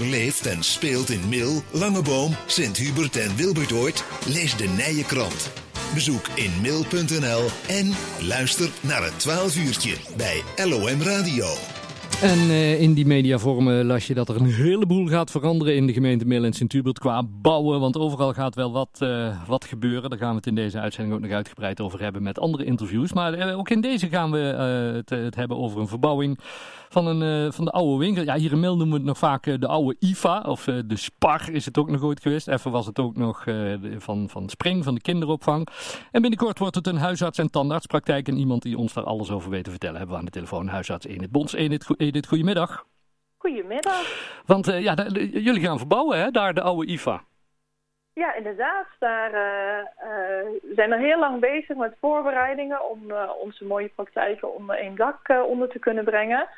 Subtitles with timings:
[0.00, 4.04] leeft en speelt in Mil, Langeboom, Sint-Hubert en Wilbertoort?
[4.26, 5.50] Lees de Nije Krant.
[5.94, 11.75] Bezoek inmil.nl en luister naar het 12 uurtje bij LOM Radio.
[12.22, 15.92] En uh, in die mediavormen las je dat er een heleboel gaat veranderen in de
[15.92, 17.80] gemeente Mil en Sint-Hubert qua bouwen.
[17.80, 20.10] Want overal gaat wel wat, uh, wat gebeuren.
[20.10, 23.12] Daar gaan we het in deze uitzending ook nog uitgebreid over hebben met andere interviews.
[23.12, 26.38] Maar uh, ook in deze gaan we het, het, hebben over een verbouwing
[26.88, 28.24] van, een, van de oude winkel.
[28.24, 31.50] Ja, hier in Mil noemen we het nog vaak de oude IFA of de Spar
[31.50, 32.48] is het ook nog ooit geweest.
[32.48, 33.44] Even was het ook nog
[33.98, 35.68] van, van Spring, van de kinderopvang.
[36.10, 38.28] En binnenkort wordt het een huisarts- en tandartspraktijk.
[38.28, 40.68] En iemand die ons daar alles over weet te vertellen hebben we aan de telefoon.
[40.68, 41.54] Huisarts Enid Bons.
[41.54, 42.86] Enid, Edith, goedemiddag.
[43.36, 44.42] Goedemiddag.
[44.46, 44.94] Want uh, ja,
[45.32, 47.22] jullie gaan verbouwen, hè, daar de oude IFA.
[48.12, 48.86] Ja, inderdaad.
[48.98, 54.76] Daar uh, uh, zijn er heel lang bezig met voorbereidingen om onze mooie praktijken onder
[54.76, 56.48] één dak onder te kunnen brengen.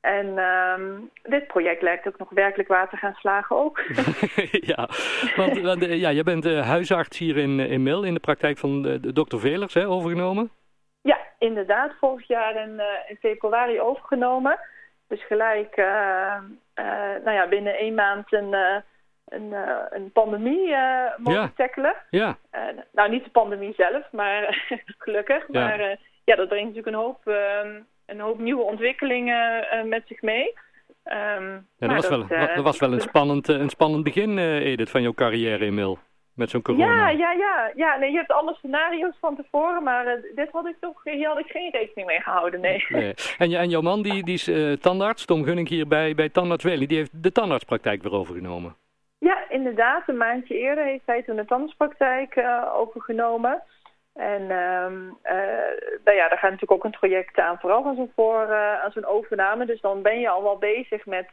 [0.00, 3.80] En ehm, dit project lijkt ook nog werkelijk waar te gaan slagen ook.
[4.72, 4.88] ja,
[5.36, 9.12] want, want ja, je bent huisarts hier in, in Mil, in de praktijk van de,
[9.12, 10.50] dokter Velers, hè, overgenomen?
[11.02, 11.92] Ja, inderdaad.
[12.00, 14.58] Vorig jaar in, in februari overgenomen.
[15.10, 16.36] Dus gelijk uh,
[16.74, 16.84] uh,
[17.24, 18.76] nou ja, binnen één maand een, uh,
[19.28, 19.54] een,
[19.90, 20.76] een pandemie
[21.16, 21.52] mogen ja.
[21.56, 21.94] tackelen.
[22.10, 22.36] Ja.
[22.92, 24.66] nou, niet de pandemie zelf, maar
[25.04, 25.44] gelukkig.
[25.48, 25.66] Ja.
[25.66, 27.20] Maar ja, dat brengt natuurlijk een hoop,
[28.06, 30.52] een hoop nieuwe ontwikkelingen met zich mee.
[31.04, 34.90] Um, ja, dat, was dat, wel, dat was wel een spannend, een spannend begin, Edith,
[34.90, 35.98] van jouw carrière in Mil
[36.40, 37.08] met zo'n corona.
[37.08, 37.70] Ja, ja, ja.
[37.74, 41.28] ja nee, je hebt alle scenario's van tevoren, maar uh, dit had ik toch, hier
[41.28, 42.84] had ik geen rekening mee gehouden, nee.
[42.88, 43.14] nee.
[43.38, 46.64] En, en jouw man, die, die is uh, tandarts, Tom Gunning hier bij, bij Tandarts
[46.64, 48.74] Wely, die heeft de tandartspraktijk weer overgenomen.
[49.18, 50.02] Ja, inderdaad.
[50.06, 53.62] Een maandje eerder heeft hij toen de tandartspraktijk uh, overgenomen.
[54.14, 55.18] En um,
[56.04, 59.06] nou ja, daar gaat natuurlijk ook een traject aan vooraf aan zo'n, voor, aan zo'n
[59.06, 59.66] overname.
[59.66, 61.28] Dus dan ben je al wel bezig met,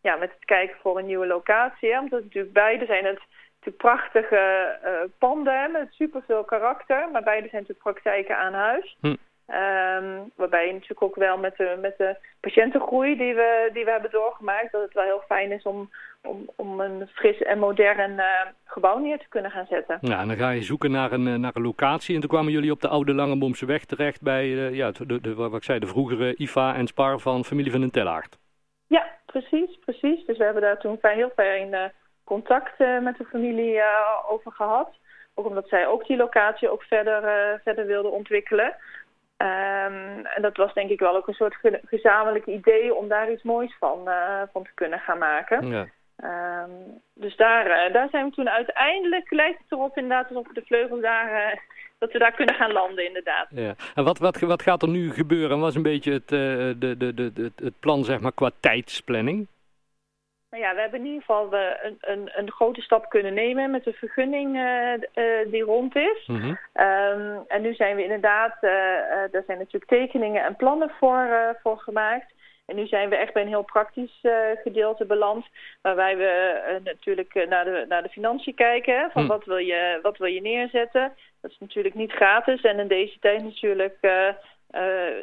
[0.00, 1.92] ja, met het kijken voor een nieuwe locatie.
[1.92, 1.98] Hè?
[1.98, 3.20] Omdat natuurlijk beide zijn het
[3.64, 7.08] natuurlijk prachtige uh, panden met superveel karakter.
[7.12, 8.96] Maar beide zijn natuurlijk praktijken aan huis.
[9.00, 9.06] Hm.
[9.06, 13.90] Um, waarbij je natuurlijk ook wel met de, met de patiëntengroei die we, die we
[13.90, 14.72] hebben doorgemaakt...
[14.72, 15.90] dat het wel heel fijn is om,
[16.22, 18.24] om, om een fris en modern uh,
[18.64, 19.98] gebouw neer te kunnen gaan zetten.
[20.00, 22.14] Ja, en dan ga je zoeken naar een, naar een locatie.
[22.14, 24.22] En toen kwamen jullie op de oude Langebomse weg terecht...
[24.22, 27.70] bij uh, ja, de, de, wat ik zei, de vroegere IFA en Spar van familie
[27.70, 28.38] van den Tellaert.
[28.86, 30.26] Ja, precies, precies.
[30.26, 31.92] Dus we hebben daar toen heel fijn
[32.32, 33.84] contact uh, met de familie uh,
[34.28, 34.90] over gehad.
[35.34, 38.76] Ook omdat zij ook die locatie ook verder, uh, verder wilden ontwikkelen.
[39.36, 43.30] Um, en dat was denk ik wel ook een soort ge gezamenlijk idee om daar
[43.30, 43.98] iets moois van,
[44.52, 45.66] van te kunnen gaan maken.
[45.66, 45.86] Ja.
[46.62, 51.00] Um, dus daar, daar zijn we toen uiteindelijk, lijkt het erop inderdaad alsof de vleugels
[51.00, 51.60] daar,
[51.98, 53.46] dat we daar kunnen gaan landen inderdaad.
[53.50, 53.74] Ja.
[53.94, 55.60] En wat, wat, wat gaat er nu gebeuren?
[55.60, 59.46] Wat is een beetje het, de, de, de, het plan zeg maar qua tijdsplanning?
[60.52, 63.70] Nou ja, we hebben in ieder geval uh, een, een, een, grote stap kunnen nemen
[63.70, 66.26] met de vergunning uh, uh, die rond is.
[66.26, 66.58] Mm -hmm.
[66.84, 68.56] um, en nu zijn we inderdaad,
[69.30, 72.32] daar zijn natuurlijk tekeningen en plannen voor, voor gemaakt.
[72.66, 74.20] En nu zijn we echt bij een heel praktisch
[74.62, 75.46] gedeelte beland.
[75.82, 78.98] Waarbij we natuurlijk naar, de, naar de financiën kijken.
[78.98, 79.28] Hè, van mm.
[79.28, 81.12] wat, wil je, wat wil je neerzetten?
[81.40, 82.60] Dat is natuurlijk niet gratis.
[82.60, 84.28] En in deze tijd natuurlijk uh,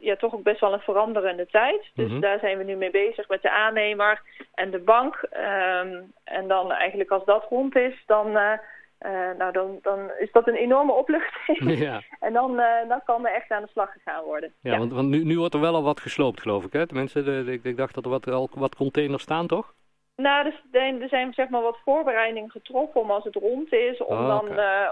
[0.00, 1.90] ja, toch ook best wel een veranderende tijd.
[1.94, 2.20] Dus mm-hmm.
[2.20, 4.22] daar zijn we nu mee bezig met de aannemer
[4.54, 5.28] en de bank.
[5.32, 8.52] Um, en dan eigenlijk als dat rond is, dan, uh,
[9.00, 11.78] uh, nou, dan, dan is dat een enorme opluchting.
[11.78, 12.02] Ja.
[12.26, 12.56] en dan,
[12.88, 14.52] dan kan er echt aan de slag gegaan worden.
[14.60, 14.78] Ja, ja.
[14.78, 16.72] want, want nu, nu wordt er wel al wat gesloopt, geloof ik.
[16.72, 16.86] Hè?
[16.86, 19.74] Tenminste, de, de, ik dacht dat er wat, al wat containers staan, toch?
[20.16, 24.26] Nou, er zijn zeg maar wat voorbereidingen getroffen om als het rond is, om, oh,
[24.26, 24.48] dan,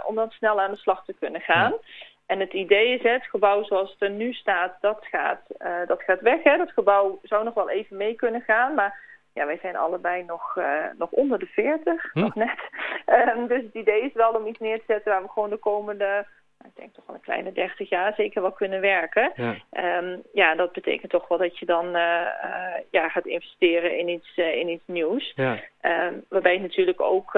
[0.06, 1.70] om dan snel aan de slag te kunnen gaan.
[1.70, 1.78] Ja.
[2.34, 6.02] En het idee is, het gebouw zoals het er nu staat, dat gaat, uh, dat
[6.02, 6.42] gaat weg.
[6.42, 6.56] Hè.
[6.56, 8.98] Dat gebouw zou nog wel even mee kunnen gaan, maar
[9.32, 12.20] ja, wij zijn allebei nog, uh, nog onder de 40, hm.
[12.20, 12.58] nog net.
[13.06, 15.56] Um, dus het idee is wel om iets neer te zetten waar we gewoon de
[15.56, 16.26] komende,
[16.58, 19.32] nou, ik denk toch wel een kleine 30 jaar zeker wel kunnen werken.
[19.34, 19.54] Ja,
[19.98, 22.26] um, ja dat betekent toch wel dat je dan uh,
[22.90, 25.32] ja, gaat investeren in iets, in iets nieuws.
[25.34, 25.58] Ja.
[25.82, 27.32] Um, waarbij je natuurlijk ook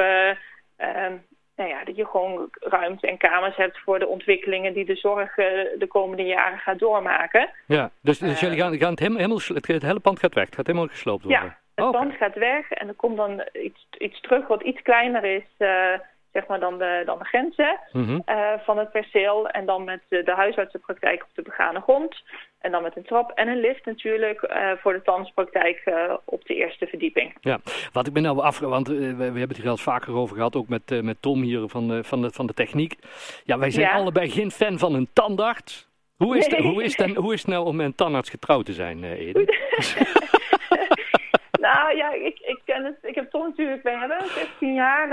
[1.57, 5.37] nou ja, dat je gewoon ruimte en kamers hebt voor de ontwikkelingen die de zorg
[5.37, 5.47] uh,
[5.79, 7.51] de komende jaren gaat doormaken.
[7.67, 10.55] Ja, dus, dus jullie gaan, gaan het, helemaal, het, het, hele pand gaat weg, het
[10.55, 11.43] gaat helemaal gesloopt worden?
[11.43, 14.83] Ja, het oh, pand gaat weg en er komt dan iets, iets terug wat iets
[14.83, 15.45] kleiner is...
[15.59, 15.99] Uh,
[16.37, 18.23] zeg maar dan de, dan de grenzen mm -hmm.
[18.27, 19.49] uh, van het perceel.
[19.49, 22.23] En dan met de, de huisartsenpraktijk op de begane grond.
[22.67, 26.45] En dan met een trap en een lift natuurlijk uh, voor de tandartspraktijk uh, op
[26.47, 27.37] de eerste verdieping.
[27.41, 27.59] Ja,
[27.93, 30.57] wat ik ben nou af, want we, we, hebben het hier al vaker over gehad,
[30.57, 32.95] ook met, met Tom hier van de, van, de, van de techniek.
[33.45, 33.93] Ja, wij zijn ja.
[33.93, 35.89] allebei geen fan van een tandarts.
[36.17, 36.61] Hoe is, nee.
[36.61, 39.05] de, hoe, is dan, hoe is het nou om met een tandarts getrouwd te zijn,
[39.05, 39.45] Ede?
[41.61, 42.97] Nou ja, ik, ik ken het.
[43.03, 43.83] Ik heb Tom natuurlijk.
[43.83, 45.09] Wij hebben 16 jaar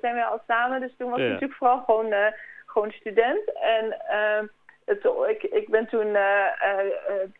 [0.00, 0.80] zijn we al samen.
[0.80, 2.14] Dus toen was ik natuurlijk vooral gewoon,
[2.66, 3.52] gewoon student.
[3.60, 4.48] En uh,
[4.86, 6.16] het, ik, ik ben toen,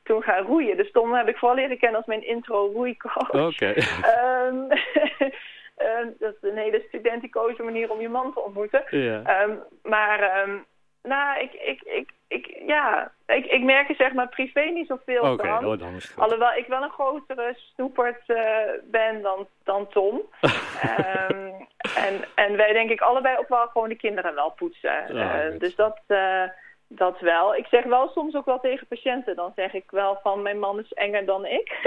[0.02, 0.76] toen gaan roeien.
[0.76, 3.30] Dus Tom heb ik vooral leren kennen als mijn intro roeicoach.
[3.30, 3.42] Oké.
[3.42, 3.74] Okay.
[4.46, 4.68] Um,
[6.18, 8.84] dat is een hele studenticoze manier om je man te ontmoeten.
[8.94, 10.46] Um, maar
[11.06, 15.32] nou, ik, ik, ik, ik, ja, ik, ik merk er zeg maar privé niet zoveel
[15.32, 15.66] okay, van.
[15.66, 18.38] Oh, dan is het Alhoewel ik wel een grotere snoepert uh,
[18.84, 20.22] ben dan, dan Tom.
[21.30, 21.66] um,
[22.06, 25.14] en, en wij denk ik allebei ook wel gewoon de kinderen wel poetsen.
[25.14, 26.42] Ja, uh, dus dat, uh,
[26.88, 27.54] dat wel.
[27.54, 29.36] Ik zeg wel soms ook wel tegen patiënten.
[29.36, 31.74] Dan zeg ik wel van mijn man is enger dan ik.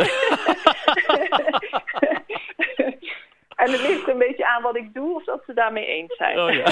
[3.60, 6.40] En het ligt een beetje aan wat ik doe of dat ze daarmee eens zijn.
[6.40, 6.66] Oh ja.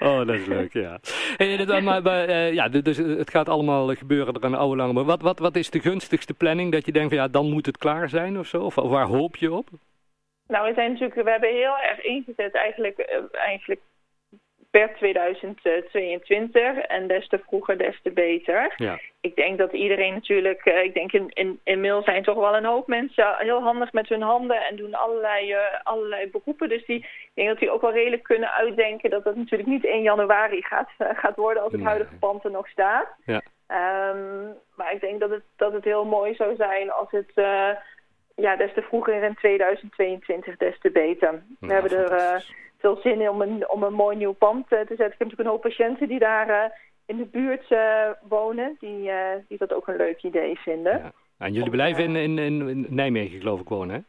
[0.08, 0.98] oh, dat is leuk, ja.
[1.36, 4.92] Hey, maar, maar, uh, ja dus het gaat allemaal gebeuren er een oude lange.
[4.92, 7.66] Maar wat, wat, wat is de gunstigste planning dat je denkt van ja, dan moet
[7.66, 8.62] het klaar zijn of zo?
[8.62, 9.68] Of waar hoop je op?
[10.46, 12.98] Nou, we zijn natuurlijk, we hebben heel erg ingezet eigenlijk,
[13.32, 13.80] eigenlijk
[14.74, 18.72] per 2022 en des te vroeger, des te beter.
[18.76, 18.98] Ja.
[19.20, 22.56] Ik denk dat iedereen natuurlijk, uh, ik denk in, in, in mail zijn toch wel
[22.56, 26.68] een hoop mensen heel handig met hun handen en doen allerlei, uh, allerlei beroepen.
[26.68, 29.86] Dus die, ik denk dat die ook wel redelijk kunnen uitdenken dat dat natuurlijk niet
[29.86, 31.90] 1 januari gaat, uh, gaat worden als het Nee.
[31.90, 33.08] huidige pand er nog staat.
[33.24, 33.42] Ja.
[34.10, 37.32] Um, maar ik denk dat het, dat het heel mooi zou zijn als het
[38.36, 41.42] ja, des te vroeger in 2022, des te beter.
[41.60, 42.44] We Ja, hebben er.
[42.84, 44.94] Veel zin in om een, om een mooi nieuw pand uh, te zetten.
[44.94, 46.70] Ik heb natuurlijk een hoop patiënten die daar uh,
[47.06, 49.10] in de buurt uh, wonen, die,
[49.48, 50.98] die dat ook een leuk idee vinden.
[50.98, 51.12] Ja.
[51.38, 52.38] En jullie blijven in, in,
[52.68, 54.00] in, Nijmegen, geloof ik, wonen, hè?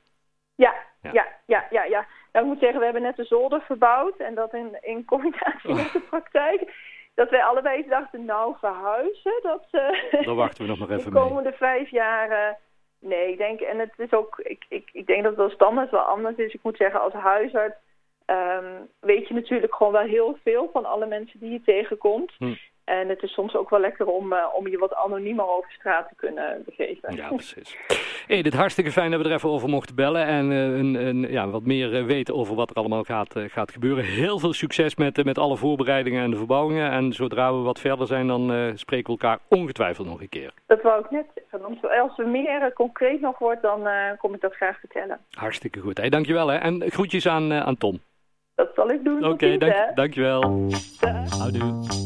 [0.56, 1.84] Ja, ja, ja, ja, ja.
[1.84, 2.06] ja.
[2.32, 5.70] Nou, ik moet zeggen, we hebben net de zolder verbouwd en dat in, in combinatie
[5.70, 5.76] Oh.
[5.76, 6.74] met de praktijk.
[7.14, 9.66] Dat wij allebei dachten, nou, verhuizen, dat...
[10.26, 11.58] Dan wachten we nog maar even de komende mee.
[11.58, 12.58] vijf jaar...
[13.00, 15.92] nee, ik denk, en het is ook, ik, ik, ik denk dat het wel standaard
[15.92, 16.54] wel anders is.
[16.54, 17.76] Ik moet zeggen, als huisarts
[18.26, 22.32] Um, weet je natuurlijk gewoon wel heel veel van alle mensen die je tegenkomt.
[22.38, 22.54] Hm.
[22.86, 26.08] En het is soms ook wel lekker om, uh, om je wat anoniemer over straat
[26.08, 27.16] te kunnen begeven.
[27.16, 27.78] Ja, precies.
[28.28, 31.32] Hey, dit hartstikke fijn dat we er even over mochten bellen en uh, een, een,
[31.32, 34.04] ja, wat meer uh, weten over wat er allemaal gaat, gaat gebeuren.
[34.04, 36.92] Heel veel succes met, met alle voorbereidingen en de verbouwingen.
[36.92, 40.54] En zodra we wat verder zijn, dan spreken we elkaar ongetwijfeld nog een keer.
[40.68, 42.00] Dat wou ik net zeggen.
[42.02, 43.88] Als er meer concreet nog wordt, dan
[44.18, 45.20] kom ik dat graag vertellen.
[45.32, 45.98] Hartstikke goed.
[45.98, 46.58] Hey, dankjewel hè.
[46.58, 48.00] En groetjes aan, aan Tom.
[48.56, 49.18] Dat zal ik doen.
[49.18, 50.70] Oké, okay, dank, dankjewel.
[51.00, 51.38] Dag.
[51.38, 52.05] Houdoe.